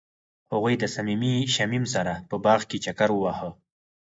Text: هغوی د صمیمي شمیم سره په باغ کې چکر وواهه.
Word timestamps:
هغوی 0.51 0.75
د 0.79 0.83
صمیمي 0.95 1.35
شمیم 1.55 1.85
سره 1.93 2.13
په 2.29 2.35
باغ 2.45 2.61
کې 2.69 2.77
چکر 2.85 3.09
وواهه. 3.13 3.49